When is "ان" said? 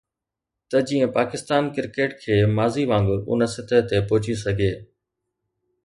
3.31-3.39